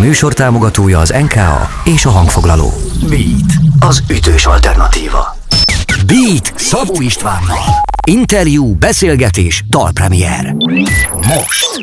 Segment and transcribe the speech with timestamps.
[0.00, 2.72] műsor támogatója az NKA és a hangfoglaló.
[3.08, 5.36] Beat, az ütős alternatíva.
[6.06, 7.64] Beat Szabó Istvánnal.
[8.06, 10.54] Interjú, beszélgetés, dalpremier.
[11.12, 11.80] Most.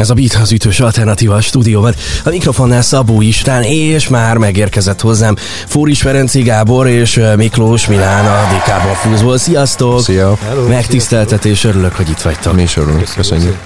[0.00, 1.94] Ez a Beat az ütős alternatíva a stúdióban.
[2.24, 5.36] A mikrofonnál Szabó István, és már megérkezett hozzám
[5.66, 9.38] Fóris Ferenci Gábor és Miklós Milán a DK-ban fúzból.
[9.38, 10.02] Sziasztok!
[10.02, 10.36] Szia!
[10.48, 12.54] Hello, Megtiszteltetés, örülök, hogy itt vagytok.
[12.54, 13.56] Mi is örülünk, köszönjük.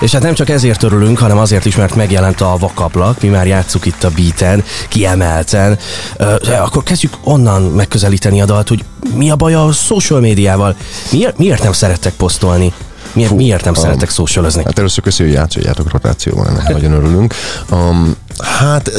[0.00, 3.46] És hát nem csak ezért örülünk, hanem azért is, mert megjelent a vakaplak, mi már
[3.46, 5.78] játsszuk itt a beaten, kiemelten.
[6.18, 10.76] Uh, akkor kezdjük onnan megközelíteni a dalt, hogy mi a baj a social médiával?
[11.10, 12.72] Miért, miért nem szerettek posztolni?
[13.14, 14.62] Miért, Fú, miért nem um, szeretek socializni?
[14.64, 17.34] Hát először köszönjük, hogy játszoljátok rotációban, ennek nagyon örülünk.
[17.70, 18.90] Um, hát...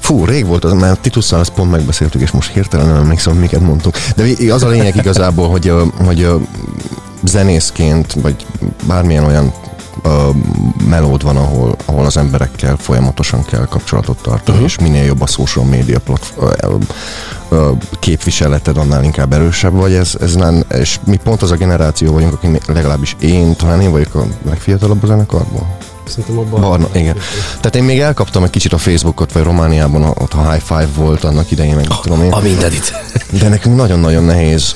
[0.00, 3.60] Fú, rég volt az, mert Titusszal ezt pont megbeszéltük, és most hirtelen nem emlékszem, miket
[3.60, 3.96] mondtunk.
[4.16, 5.72] De az a lényeg igazából, hogy,
[6.04, 6.28] hogy
[7.24, 8.46] zenészként, vagy
[8.86, 9.52] bármilyen olyan
[10.04, 10.34] uh,
[10.88, 14.64] melód van, ahol, ahol az emberekkel folyamatosan kell kapcsolatot tartani, uh-huh.
[14.64, 16.80] és minél jobb a social media platform, uh,
[17.48, 19.92] uh, képviseleted, annál inkább erősebb vagy.
[19.92, 23.90] Ez, ez nem, és mi pont az a generáció vagyunk, akik legalábbis én, talán én
[23.90, 25.76] vagyok a legfiatalabb a zenekarból.
[26.08, 26.66] Szerintem a barna.
[26.68, 27.16] barna igen.
[27.46, 31.24] Tehát én még elkaptam egy kicsit a Facebookot, vagy Romániában ott a High Five volt
[31.24, 32.32] annak idején, meg a, tudom én.
[32.32, 32.92] A mindenit.
[33.40, 34.74] De nekünk nagyon-nagyon nehéz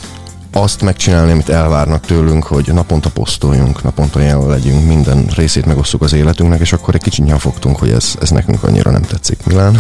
[0.52, 6.12] azt megcsinálni, amit elvárnak tőlünk, hogy naponta posztoljunk, naponta jelen legyünk, minden részét megosztjuk az
[6.12, 9.46] életünknek, és akkor egy kicsit nyafogtunk, hogy ez, ez nekünk annyira nem tetszik.
[9.46, 9.74] Milán?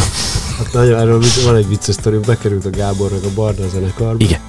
[0.58, 4.24] Hát nagyon, erről van egy vicces sztori, bekerült a Gábor meg a Barna zenekarba.
[4.24, 4.40] Igen.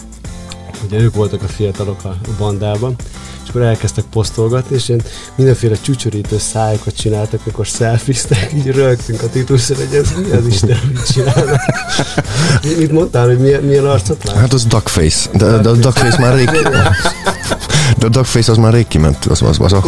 [0.86, 2.96] Ugye ők voltak a fiatalok a bandában,
[3.44, 5.02] és akkor elkezdtek posztolgatni, és ilyen
[5.36, 10.80] mindenféle csücsörítő szájokat csináltak, amikor szelfiztek, így rögtünk a tituszra, hogy ez mi az Isten,
[10.88, 11.60] mit csinálnak.
[12.78, 14.38] Mit mondtál, hogy milyen, milyen arcot lát?
[14.38, 16.50] Hát az Duckface, de, de a Duckface már rég...
[17.98, 19.82] De a Duckface az már rég kiment, az az, az, az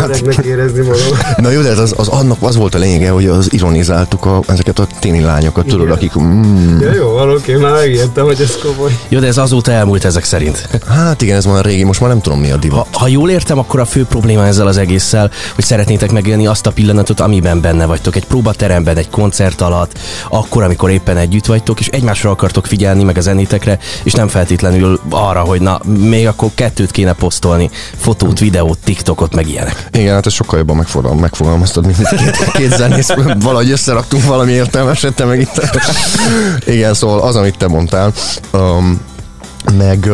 [0.00, 1.18] hát, érezni magam.
[1.36, 4.40] Na jó, de ez az, az, annak az volt a lényege, hogy az ironizáltuk a,
[4.46, 6.18] ezeket a téni lányokat, tudod, akik...
[6.18, 6.80] Mm.
[6.80, 8.98] Ja, jó, van, oké, már megértem, hogy ez komoly.
[9.08, 10.68] Jó, de ez azóta elmúlt ezek szerint.
[10.88, 12.86] Hát igen, ez már régi, most már nem tudom mi a divat.
[12.90, 16.66] Ha, ha jól értem, akkor a fő probléma ezzel az egésszel, hogy szeretnétek megélni azt
[16.66, 18.16] a pillanatot, amiben benne vagytok.
[18.16, 19.98] Egy próbateremben, egy koncert alatt,
[20.28, 25.00] akkor, amikor éppen együtt vagytok, és egymásra akartok figyelni, meg a zenétekre, és nem feltétlenül
[25.10, 27.51] arra, hogy na, még akkor kettőt kéne posztolni,
[27.96, 29.88] fotót, videót, TikTokot, meg ilyenek.
[29.92, 35.14] Igen, hát ez sokkal jobban megfogal, megfogalmaztad, mint két, két zenész, valahogy összeraktunk valami értelmeset,
[35.14, 35.60] te meg itt.
[36.66, 38.12] Igen, szóval az, amit te mondtál,
[38.52, 39.00] um,
[39.76, 40.10] meg,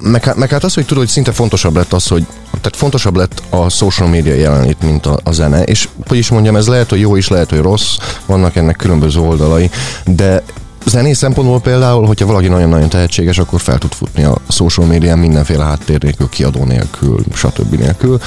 [0.00, 3.42] meg, meg hát az, hogy tudod, hogy szinte fontosabb lett az, hogy tehát fontosabb lett
[3.50, 7.00] a social media jelenlét, mint a, a zene, és hogy is mondjam, ez lehet, hogy
[7.00, 7.96] jó is, lehet, hogy rossz,
[8.26, 9.70] vannak ennek különböző oldalai,
[10.04, 10.42] de
[10.90, 15.64] zenész szempontból például, hogyha valaki nagyon-nagyon tehetséges, akkor fel tud futni a social médián mindenféle
[15.64, 17.74] háttér nélkül, kiadó nélkül, stb.
[17.74, 18.20] nélkül.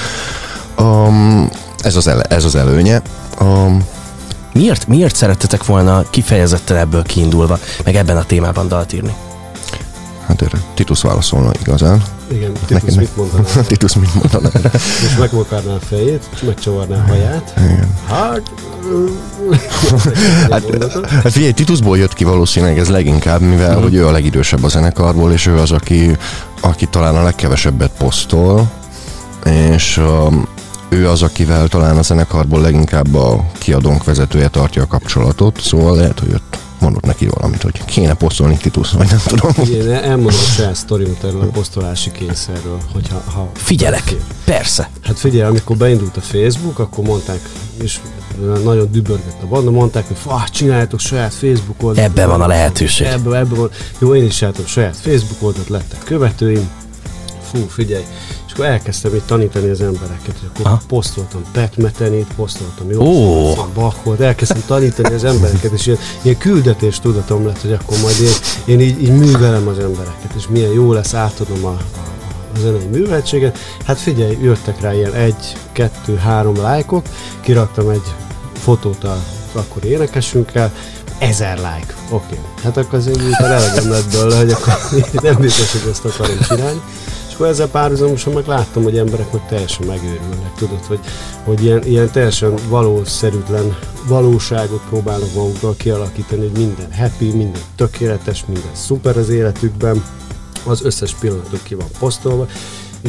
[0.78, 3.02] Um, ez, az ele, ez az előnye.
[3.40, 3.86] Um,
[4.52, 9.14] miért, miért szerettetek volna kifejezetten ebből kiindulva, meg ebben a témában dalt írni?
[10.26, 12.02] Hát erre Titus válaszolna igazán.
[12.32, 13.44] Igen, Titus Nekem, mit mondaná?
[13.66, 14.50] Titus mit mondaná?
[15.06, 17.54] és megvakarná a fejét, és megcsavarná a haját.
[17.56, 17.94] Igen.
[18.06, 18.42] Hát...
[20.50, 20.62] hát,
[21.22, 23.82] hát figyelj, Titusból jött ki valószínűleg ez leginkább, mivel uh-huh.
[23.82, 26.16] hogy ő a legidősebb a zenekarból, és ő az, aki,
[26.60, 28.70] aki talán a legkevesebbet posztol,
[29.44, 30.46] és um,
[30.88, 36.18] ő az, akivel talán a zenekarból leginkább a kiadónk vezetője tartja a kapcsolatot, szóval lehet,
[36.18, 39.50] hogy jött mondott neki valamit, hogy kéne posztolni Titus, vagy nem tudom.
[39.64, 42.80] Igen, elmondom a saját sztorimat erről a posztolási kényszerről.
[42.92, 44.18] Hogyha, ha Figyelek, fél.
[44.44, 44.88] persze.
[45.02, 47.40] Hát figyelj, amikor beindult a Facebook, akkor mondták,
[47.82, 48.00] és
[48.64, 52.06] nagyon dübörgött a banda, mondták, hogy ah, csináljátok saját Facebook oldalt.
[52.06, 53.06] Ebben van a lehetőség.
[53.06, 53.70] Ebben, ebben van.
[53.98, 56.68] Jó, én is csináltam saját Facebook oldalt, lettek követőim.
[57.50, 58.04] Fú, figyelj,
[58.54, 60.80] akkor elkezdtem itt tanítani az embereket, akkor Aha.
[60.88, 63.66] posztoltam Petmetenit, posztoltam jó, oh.
[63.74, 68.30] Bachot, elkezdtem tanítani az embereket, és ilyen, ilyen küldetés tudatom lett, hogy akkor majd én,
[68.64, 71.78] én így, így művelem az embereket, és milyen jó lesz, átadom a, a,
[72.54, 73.58] a zenei műveltséget.
[73.86, 77.06] Hát figyelj, jöttek rá ilyen egy, kettő, három lájkok,
[77.40, 78.14] kiraktam egy
[78.52, 79.22] fotót a
[79.52, 80.72] akkor énekesünkkel,
[81.18, 81.94] ezer like.
[82.08, 82.24] Oké.
[82.24, 82.38] Okay.
[82.62, 84.74] Hát akkor azért miután elegem lett belőle, hogy akkor
[85.22, 86.80] nem biztos, hogy ezt akarom csinálni.
[87.34, 90.98] És akkor ezzel párhuzamosan meg láttam, hogy emberek hogy teljesen megőrülnek, tudod, hogy,
[91.44, 93.78] hogy ilyen, ilyen teljesen valószerűtlen
[94.08, 100.04] valóságot próbálnak magukról kialakítani, hogy minden happy, minden tökéletes, minden szuper az életükben,
[100.64, 102.46] az összes pillanatok ki van posztolva,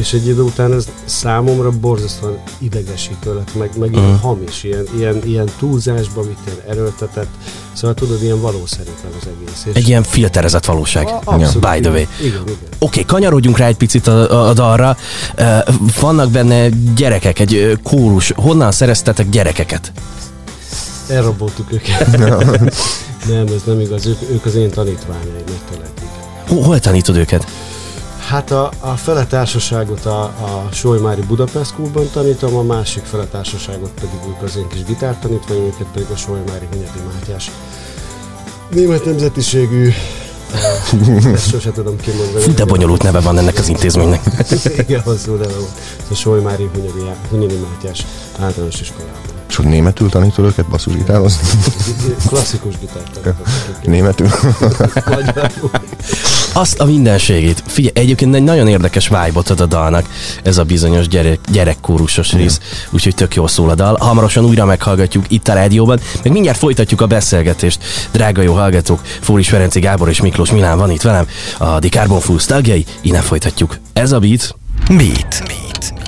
[0.00, 4.04] és egy idő után ez számomra borzasztóan idegesítő lett, meg, meg uh-huh.
[4.04, 7.28] ilyen hamis, ilyen, ilyen, ilyen túlzásba, mit ilyen erőltetett,
[7.72, 9.64] szóval tudod, ilyen valószerűtlen az egész.
[9.64, 12.00] És egy ilyen filterezett valóság, a, abszolút, by the way.
[12.00, 14.96] Igen, igen, Oké, okay, kanyarodjunk rá egy picit a, a, dalra.
[16.00, 18.32] Vannak benne gyerekek, egy kórus.
[18.36, 19.92] Honnan szereztetek gyerekeket?
[21.08, 22.16] elraboltuk őket.
[23.28, 26.08] nem, ez nem igaz, ők, ők az én tanítványaim, megtelepik.
[26.64, 27.46] Hol tanítod őket?
[28.28, 33.90] Hát a, a fele társaságot a, a Solymári Budapest Schoolban tanítom, a másik fele társaságot
[33.94, 37.50] pedig ők az én kis gitártanítványom, őket pedig a Solymári Hunyadi Mátyás.
[38.70, 39.92] Német nemzetiségű
[41.34, 42.40] ezt sose tudom kimondani.
[42.44, 44.20] Fú, de bonyolult neve van ennek az intézménynek.
[44.86, 45.80] Igen, hosszú neve volt.
[46.10, 48.06] A Solymári Hunyadi, Hunyadi Mátyás
[48.40, 49.20] általános iskolában.
[49.48, 51.48] És hogy németül tanítod őket basszusgitározni?
[52.28, 53.20] Klasszikus gitárt
[53.84, 54.28] Németül?
[56.56, 57.62] Azt a mindenségét.
[57.66, 60.08] Figyelj, egyébként egy nagyon érdekes vibe ad a dalnak
[60.42, 62.60] ez a bizonyos gyerek, gyerekkórusos rész,
[62.90, 63.96] úgyhogy tök jól szól a dal.
[63.96, 67.84] Hamarosan újra meghallgatjuk itt a rádióban, meg mindjárt folytatjuk a beszélgetést.
[68.12, 71.26] Drága jó hallgatók, Fóris Ferenci Gábor és Miklós Milán van itt velem,
[71.58, 73.78] a The Carbon Fools tagjai, innen folytatjuk.
[73.92, 74.54] Ez a beat.
[74.88, 75.42] Beat.
[75.46, 76.05] beat.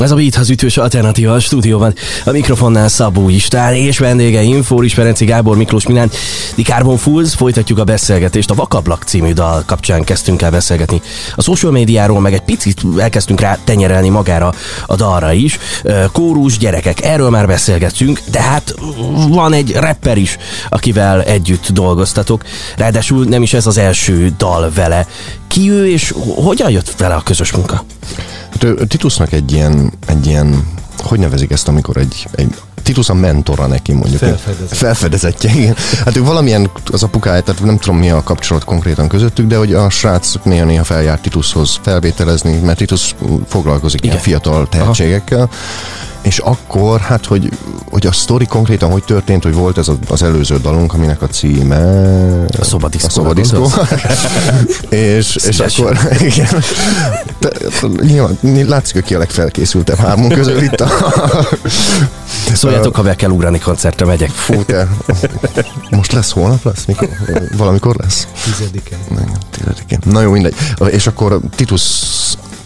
[0.00, 1.94] Ez a Beat az ütős alternatíva a stúdióban.
[2.24, 6.10] A mikrofonnál Szabó István és vendégeim Fóris Ferenci Gábor Miklós Milán.
[6.54, 8.50] The Carbon Fools, folytatjuk a beszélgetést.
[8.50, 11.00] A Vakablak című dal kapcsán kezdtünk el beszélgetni.
[11.34, 14.54] A social médiáról meg egy picit elkezdtünk rá tenyerelni magára
[14.86, 15.58] a dalra is.
[16.12, 18.74] Kórus, gyerekek, erről már beszélgetünk, de hát
[19.28, 20.36] van egy rapper is,
[20.68, 22.42] akivel együtt dolgoztatok.
[22.76, 25.06] Ráadásul nem is ez az első dal vele.
[25.48, 27.84] Ki ő és hogyan jött vele a közös munka?
[28.50, 30.66] Hát Titusnak egy ilyen, egy ilyen,
[30.98, 34.18] hogy nevezik ezt, amikor egy, egy Titus a mentora neki mondjuk.
[34.18, 34.76] Felfedezett.
[34.76, 35.74] Felfedezetje, igen.
[36.04, 39.74] Hát ő valamilyen az apukája, tehát nem tudom mi a kapcsolat konkrétan közöttük, de hogy
[39.74, 43.14] a srác néha-néha feljárt Titushoz felvételezni, mert Titus
[43.48, 44.10] foglalkozik igen.
[44.10, 45.38] ilyen fiatal tehetségekkel.
[45.38, 45.50] Aha
[46.22, 47.50] és akkor, hát, hogy,
[47.90, 51.80] hogy a sztori konkrétan hogy történt, hogy volt ez az előző dalunk, aminek a címe...
[52.58, 53.06] A szobadiszkó.
[53.06, 53.70] A szobadiszkó.
[54.96, 56.48] és, és akkor, igen.
[57.38, 57.50] De,
[58.02, 60.88] nyilván, látszik, hogy ki a legfelkészültebb hármunk közül itt a...
[62.52, 64.30] Szóljatok, ha be kell ugrani koncertre, megyek.
[64.30, 64.88] Fú, te.
[65.90, 66.84] Most lesz, holnap lesz?
[66.84, 67.08] Mikor?
[67.56, 68.26] Valamikor lesz?
[68.44, 68.98] Tizediken.
[69.50, 70.00] Tizediken.
[70.04, 70.54] Na jó, mindegy.
[70.90, 71.82] És akkor Titus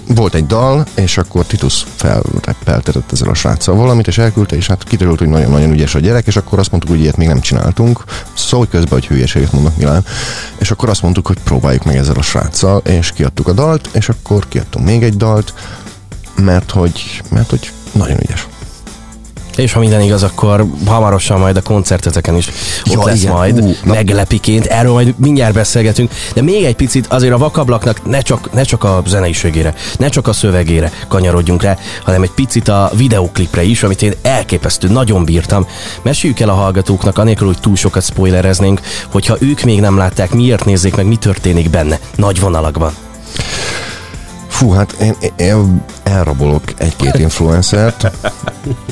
[0.06, 4.84] volt egy dal, és akkor Titus felreppeltetett ezzel a sráccal valamit, és elküldte, és hát
[4.84, 8.04] kiderült, hogy nagyon-nagyon ügyes a gyerek, és akkor azt mondtuk, hogy ilyet még nem csináltunk.
[8.34, 10.04] Szóval közben, hogy hülyeséget mondok Milán.
[10.58, 14.08] És akkor azt mondtuk, hogy próbáljuk meg ezzel a sráccal, és kiadtuk a dalt, és
[14.08, 15.54] akkor kiadtunk még egy dalt,
[16.36, 18.46] mert hogy, mert hogy nagyon ügyes.
[19.56, 22.48] És ha minden igaz, akkor hamarosan majd a koncerteteken is
[22.84, 23.32] ott ja, lesz igen.
[23.32, 24.66] majd uh, meglepiként.
[24.66, 26.10] Erről majd mindjárt beszélgetünk.
[26.34, 30.28] De még egy picit azért a vakablaknak ne csak, ne csak a zeneiségére, ne csak
[30.28, 35.66] a szövegére kanyarodjunk rá, hanem egy picit a videoklipre is, amit én elképesztő, nagyon bírtam.
[36.02, 38.80] Meséljük el a hallgatóknak, anélkül, hogy túl sokat spoilereznénk,
[39.10, 42.92] hogyha ők még nem látták, miért nézzék meg, mi történik benne, nagy vonalakban.
[44.54, 48.10] Fú, hát én, én elrabolok egy-két influencert.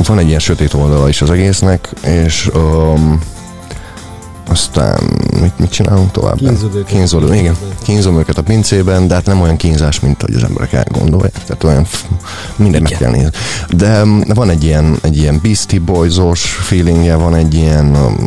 [0.07, 3.21] Van egy ilyen sötét oldala is az egésznek, és um,
[4.49, 4.99] aztán
[5.41, 6.39] mit, mit csinálunk tovább?
[6.87, 7.57] Kínzod igen.
[7.83, 11.45] Kínzom őket a pincében, de hát nem olyan kínzás, mint hogy az emberek elgondolják.
[11.45, 11.87] Tehát olyan
[12.57, 13.31] minden meg kell nézni.
[13.69, 18.25] De um, van egy ilyen, egy ilyen Beastie Boys-os feelingje, van egy ilyen um,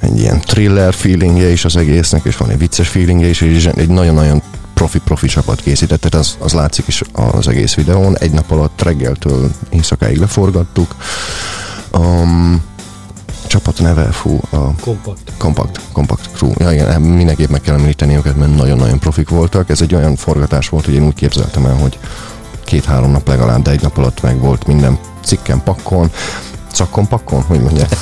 [0.00, 3.88] egy ilyen thriller feelingje is az egésznek, és van egy vicces feelingje is, és egy
[3.88, 4.42] nagyon-nagyon
[4.76, 8.18] profi-profi csapat készített, tehát az, az látszik is az egész videón.
[8.18, 10.94] Egy nap alatt reggeltől éjszakáig leforgattuk.
[11.92, 12.62] Um,
[13.46, 15.32] csapat neve, fú, a Kompakt.
[15.38, 16.50] Kompakt, kompakt crew.
[16.56, 19.70] Ja, igen, mindenképp meg kell említeni őket, mert nagyon-nagyon profik voltak.
[19.70, 21.98] Ez egy olyan forgatás volt, hogy én úgy képzeltem el, hogy
[22.64, 26.10] két-három nap legalább, de egy nap alatt meg volt minden cikken, pakkon,
[26.72, 27.96] cakkon, pakkon, hogy mondják?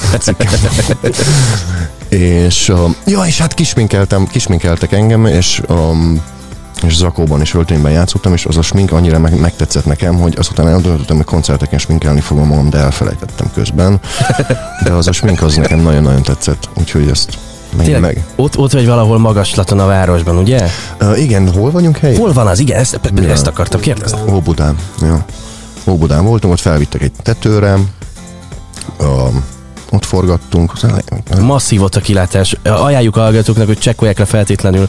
[2.08, 6.22] és, um, ja, és hát kisminkeltem, kisminkeltek engem, és um,
[6.82, 10.68] és zakóban és öltönyben játszottam, és az a smink annyira meg, megtetszett nekem, hogy azután
[10.68, 14.00] eldöntöttem, hogy koncerteken sminkelni fogom magam, de elfelejtettem közben.
[14.84, 17.38] De az a smink az nekem nagyon-nagyon tetszett, úgyhogy ezt
[17.76, 18.24] Tényleg, meg.
[18.36, 20.68] Ott, ott vagy valahol magaslaton a városban, ugye?
[21.00, 22.18] Uh, igen, hol vagyunk helyen?
[22.18, 22.58] Hol van az?
[22.58, 23.28] Igen, ezt, ja.
[23.28, 24.18] ezt akartam kérdezni.
[24.32, 25.24] Óbudán, ja.
[25.86, 27.78] Óbudán voltunk, ott felvittek egy tetőre,
[28.98, 29.34] uh,
[29.90, 30.72] ott forgattunk.
[31.40, 32.56] Masszív ott a kilátás.
[32.62, 34.88] Ajánljuk a hallgatóknak, hogy csekkolják le feltétlenül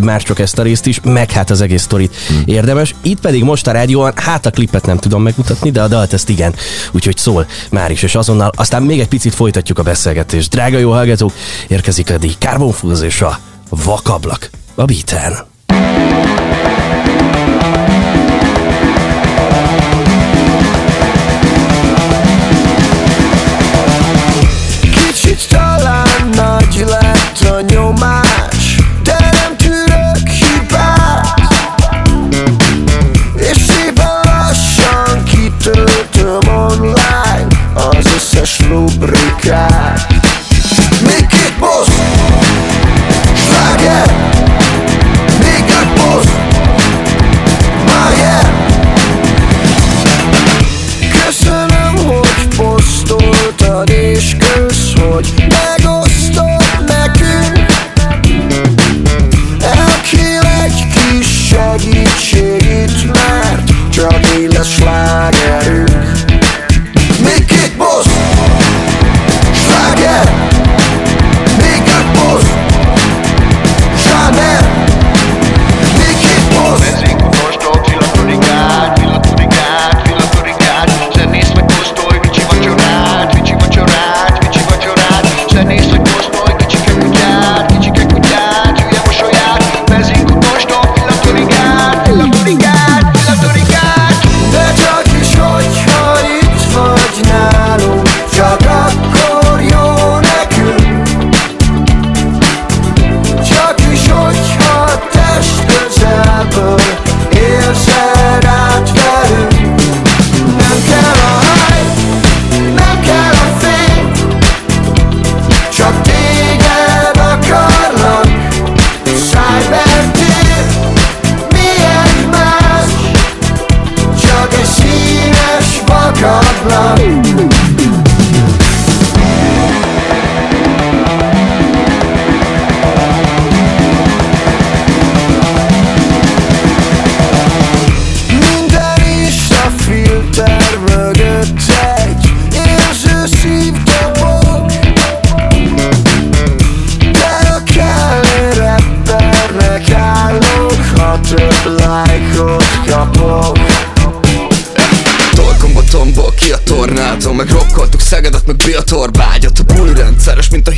[0.00, 2.42] már csak ezt a részt is, meg hát az egész sztorit hmm.
[2.44, 2.94] érdemes.
[3.02, 6.28] Itt pedig most a rádióan, hát a klipet nem tudom megmutatni, de a dalt ezt
[6.28, 6.54] igen.
[6.92, 10.50] Úgyhogy szól már is, és azonnal aztán még egy picit folytatjuk a beszélgetést.
[10.50, 11.32] Drága jó hallgatók,
[11.68, 13.38] érkezik a Carbon Fools és a
[13.68, 16.35] Vakablak a Beaten.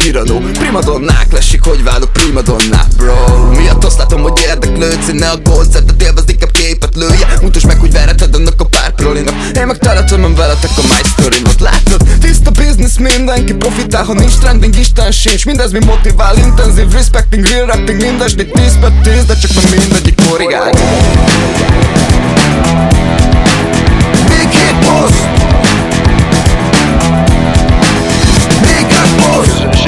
[0.03, 0.39] Híradó.
[0.39, 6.31] Primadonnák lesik, hogy válok primadonná Bro, miatt azt látom, hogy érdeklődsz ne aggódsz, de élvezd
[6.31, 7.27] inkább képet lője.
[7.43, 11.61] Mutasd meg, hogy vereted annak a pár prolinak Én meg teletömöm veletek a my story-not.
[11.61, 15.45] Látod, tiszta business, mindenki profitál Ha nincs trending, Isten sincs.
[15.47, 20.21] Mindez mi motivál, intenzív respecting, real rapping Mindesni 10 per 10, de csak nem mindegyik
[20.29, 20.71] korrigál.
[24.29, 25.13] Még két boss!
[28.61, 29.88] Még öt boss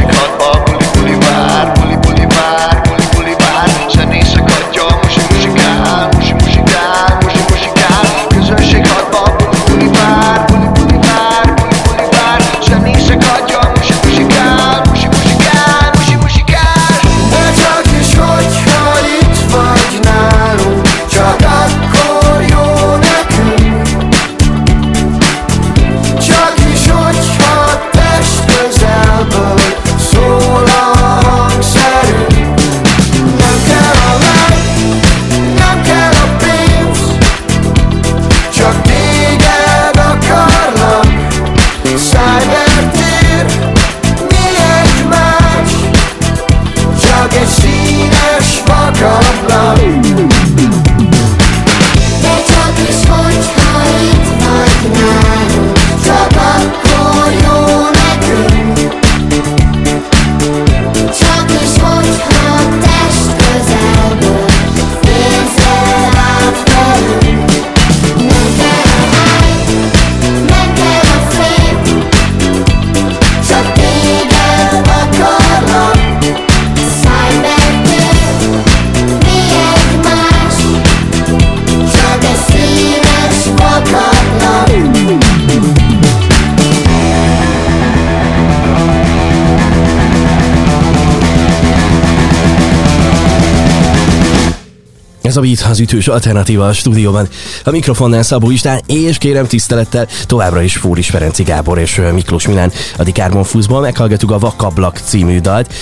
[95.31, 97.29] Ez a Beat az ütős alternatíva a stúdióban.
[97.65, 102.73] A mikrofonnál Szabó István, és kérem tisztelettel továbbra is Fúris Ferenci Gábor és Miklós Milán
[102.97, 103.81] a Dikármon Fuszból.
[103.81, 105.73] Meghallgatjuk a Vakablak című dalt.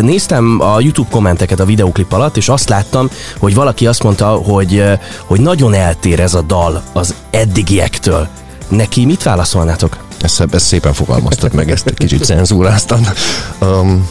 [0.00, 4.82] Néztem a YouTube kommenteket a videoklip alatt, és azt láttam, hogy valaki azt mondta, hogy,
[5.24, 8.28] hogy nagyon eltér ez a dal az eddigiektől.
[8.68, 9.96] Neki mit válaszolnátok?
[10.20, 13.00] Ezt, ezt szépen fogalmaztad meg, ezt egy kicsit cenzúráztad.
[13.60, 14.08] Um,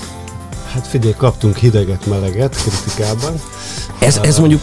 [0.75, 3.33] Hát figyelj, kaptunk hideget, meleget kritikában.
[3.99, 4.61] Ez, ez mondjuk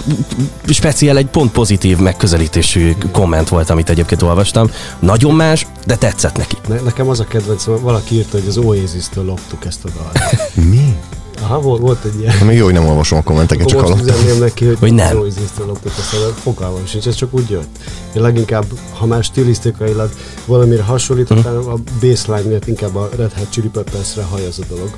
[0.68, 4.70] speciál egy pont pozitív megközelítésű komment volt, amit egyébként olvastam.
[4.98, 6.56] Nagyon más, de tetszett neki.
[6.68, 10.18] Ne, nekem az a kedvencem, valaki írta, hogy az Oasis-től loptuk ezt a dalt.
[10.70, 10.96] mi?
[11.40, 12.46] Aha, volt, volt egy ilyen.
[12.46, 14.38] Még jó, hogy nem olvasom a kommenteket, csak hallottam.
[14.38, 15.16] neki, hogy, Hogy nem.
[15.16, 16.34] Jó ízléstől lopott a szemem.
[16.42, 17.78] Fogalmam sincs, ez csak úgy jött.
[18.16, 18.64] Én leginkább,
[18.98, 20.10] ha már stilisztikailag
[20.46, 21.68] valamire hasonlítottam, Mhm.
[21.70, 24.90] a baseline miatt inkább a Red Hot Chili Peppers-re haj az a dolog.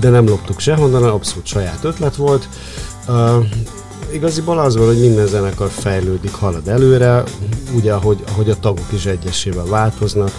[0.00, 2.48] De nem loptuk sehonnan, abszolút saját ötlet volt.
[4.12, 7.22] Igaziból az van, hogy minden zenekar fejlődik, halad előre,
[7.74, 10.30] ugye ahogy, ahogy a tagok is egyesével változnak,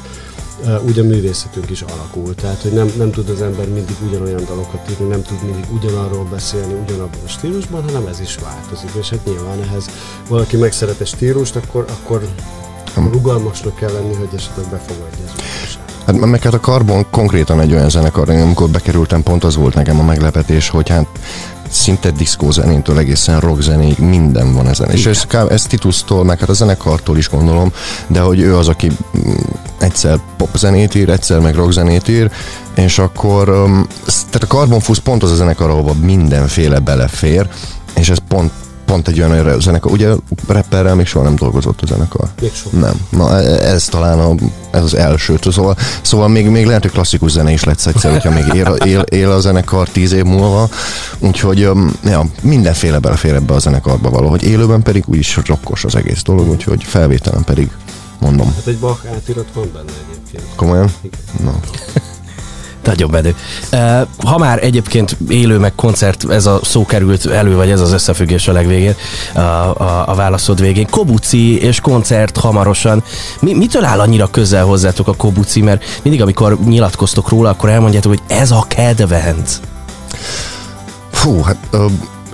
[0.86, 2.36] úgy a művészetünk is alakul.
[2.36, 6.24] Tehát, hogy nem, nem tud az ember mindig ugyanolyan dalokat írni, nem tud mindig ugyanarról
[6.32, 8.90] beszélni, ugyanabban a stílusban, hanem ez is változik.
[9.00, 9.90] És hát nyilván ehhez
[10.28, 12.28] valaki megszeret egy stílust, akkor, akkor
[12.96, 15.83] rugalmasnak kell lenni, hogy esetleg befogadja az.
[16.06, 20.00] Hát meg hát a Carbon konkrétan egy olyan zenekar, amikor bekerültem, pont az volt nekem
[20.00, 21.06] a meglepetés, hogy hát
[21.70, 24.90] szinte diszkó zenétől egészen rock zenéig minden van ezen.
[24.90, 27.72] És ez, ez Titusztól, meg hát a zenekartól is gondolom,
[28.08, 29.32] de hogy ő az, aki mm,
[29.80, 32.32] egyszer pop zenét ír, egyszer meg rock zenét ír,
[32.74, 37.48] és akkor um, tehát a Carbon Fuzz pont az a zenekar, ahova mindenféle belefér,
[37.96, 38.52] és ez pont
[38.94, 40.14] pont egy olyan zenekar, ugye
[40.48, 42.28] rapperrel még soha nem dolgozott a zenekar.
[42.42, 42.78] Még soha.
[42.78, 42.94] Nem.
[43.10, 44.36] Na, e- ez talán a,
[44.72, 45.40] ez az első.
[45.42, 49.00] Szóval, szóval még, még lehet, hogy klasszikus zene is lesz egyszer, hogyha még él, él,
[49.00, 50.70] él a zenekar tíz év múlva.
[51.20, 51.60] Úgyhogy
[52.04, 54.44] ja, mindenféle belefér ebbe a zenekarba valahogy.
[54.44, 57.72] Élőben pedig úgyis rokkos az egész dolog, úgyhogy felvételen pedig
[58.20, 58.54] mondom.
[58.56, 60.56] Hát egy Bach átirat van benne egyébként.
[60.56, 60.92] Komolyan?
[61.02, 61.20] Igen.
[61.44, 61.60] Na.
[62.84, 63.36] Nagyon.
[63.72, 67.92] Uh, ha már egyébként élő meg koncert, ez a szó került elő, vagy ez az
[67.92, 68.96] összefüggés a legvégén,
[69.34, 70.88] a, a, a válaszod végén.
[70.90, 73.04] Kobuci és koncert hamarosan.
[73.40, 75.62] Mi, mitől áll annyira közel hozzátok a Kobuci?
[75.62, 79.60] Mert mindig, amikor nyilatkoztok róla, akkor elmondjátok, hogy ez a kedvenc.
[81.12, 81.86] Fú, hát ö,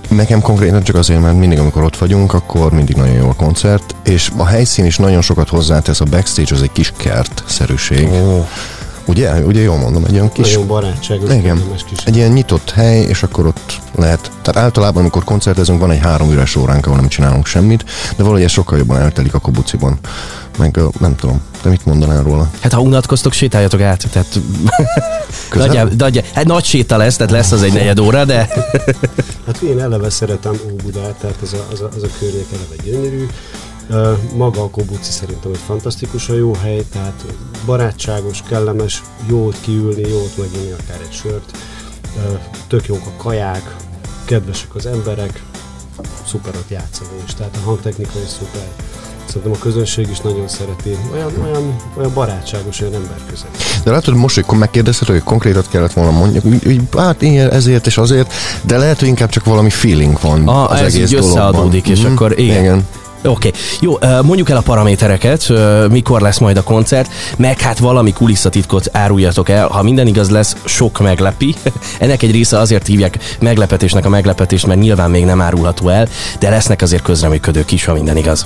[0.09, 3.95] nekem konkrétan csak azért, mert mindig, amikor ott vagyunk, akkor mindig nagyon jó a koncert,
[4.03, 8.07] és a helyszín is nagyon sokat hozzátesz, a backstage az egy kis kert-szerűség.
[8.11, 8.47] Ó.
[9.09, 9.39] Ugye?
[9.45, 12.99] Ugye jól mondom, egy olyan kis Nagyon barátságos, Igen, kellemes kis egy ilyen nyitott hely,
[13.01, 17.07] és akkor ott lehet, tehát általában, amikor koncertezünk, van egy három üres óránk, ahol nem
[17.07, 17.83] csinálunk semmit,
[18.17, 19.99] de valahogy ez sokkal jobban eltelik a kobuciban.
[20.57, 22.49] Meg nem tudom, te mit mondanál róla?
[22.59, 24.07] Hát ha unatkoztok, sétáljatok át.
[24.11, 24.39] Tehát
[25.53, 28.49] nagyjából, nagyjá, hát nagy séta lesz, tehát lesz az egy negyed óra, de
[29.45, 33.25] Hát én eleve szeretem Óbudát, tehát az a, az a, az a környék eleve gyönyörű.
[34.35, 37.25] Maga a Kobuci szerintem egy fantasztikusan jó hely, tehát
[37.65, 41.57] barátságos, kellemes, jó ott kiülni, jó ott meginni akár egy sört.
[42.67, 43.75] Tök jók a kaják,
[44.25, 45.41] kedvesek az emberek,
[46.27, 48.67] szuper ott játszani is, tehát a hangtechnika is szuper.
[49.25, 50.97] Szerintem a közönség is nagyon szereti.
[51.13, 53.51] Olyan, olyan, olyan barátságos, olyan emberközeli.
[53.83, 57.87] De látod, most, hogy megkérdezted, hogy konkrétat kellett volna mondjak, úgy, úgy, hát ilyen, ezért
[57.87, 61.17] és azért, de lehet, hogy inkább csak valami feeling van Ah, az ez egész így
[61.19, 61.37] dologban.
[61.47, 62.59] összeadódik, és Mhm, akkor igen.
[62.59, 62.87] igen.
[63.23, 63.61] Oké, okay.
[63.81, 65.51] jó, mondjuk el a paramétereket,
[65.89, 70.55] mikor lesz majd a koncert, meg hát valami kulisszatitkot áruljatok el, ha minden igaz lesz,
[70.65, 71.55] sok meglepi.
[71.99, 76.07] Ennek egy része azért hívják meglepetésnek a meglepetést, mert nyilván még nem árulható el,
[76.39, 78.45] de lesznek azért közreműködők is, ha minden igaz.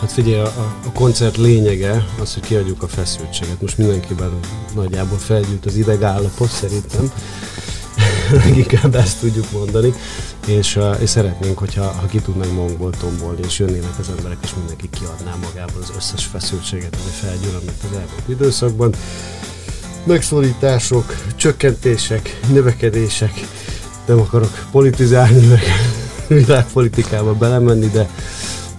[0.00, 0.52] Hát figyelj, a,
[0.86, 3.60] a koncert lényege az, hogy kiadjuk a feszültséget.
[3.60, 4.30] Most mindenkiben
[4.74, 7.12] nagyjából felgyűlt az idegállapot szerintem.
[8.62, 9.94] Inkább ezt tudjuk mondani.
[10.46, 14.88] És, és szeretnénk, hogyha ha ki tudnánk magunkból tombolni, és jönnének az emberek, és mindenki
[14.90, 18.94] kiadná magából az összes feszültséget, ami felgyűlömött az elmúlt időszakban.
[20.04, 23.32] Megszólítások, csökkentések, növekedések,
[24.06, 25.62] nem akarok politizálni, meg
[26.44, 28.08] világpolitikába belemenni, de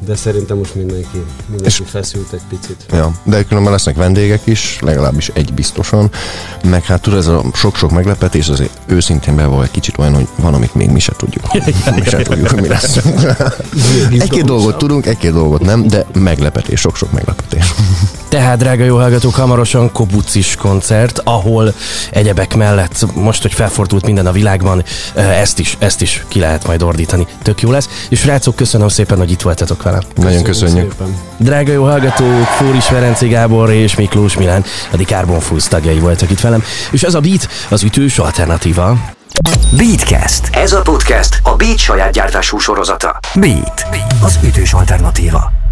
[0.06, 2.86] de szerintem most mindenki, mindenki feszült egy picit.
[2.92, 6.12] Ja, de különben lesznek vendégek is, legalábbis egy biztosan.
[6.64, 10.54] Meg hát tudod, ez a sok-sok meglepetés azért őszintén bevallva egy kicsit olyan, hogy van,
[10.54, 11.54] amit még mi se tudjuk.
[11.96, 13.00] mi se tudjuk, mi lesz.
[14.20, 17.74] egy-két dolgot tudunk, egy-két dolgot nem, de meglepetés, sok-sok meglepetés.
[18.30, 21.74] Tehát, drága jó hallgatók, hamarosan Kobucis koncert, ahol
[22.12, 26.68] egyebek mellett, most, hogy felfordult minden a világban, ö, ezt is, ezt is ki lehet
[26.68, 27.28] majd ordítani.
[27.42, 27.90] Tök jó lesz.
[28.10, 30.02] És srácok, köszönöm szépen, hogy itt voltatok velem.
[30.16, 30.92] Nagyon köszönjük.
[30.92, 31.16] Szépen.
[31.38, 36.40] Drága jó hallgatók, Fóris Ferenci Gábor és Miklós Milán, a Carbon Foods tagjai voltak itt
[36.40, 38.98] velem, és ez a beat az ütős alternatíva.
[39.78, 40.50] Beatcast.
[40.52, 43.20] Ez a podcast a Beat saját gyártású sorozata.
[43.36, 43.86] Beat.
[44.22, 45.69] Az ütős alternatíva.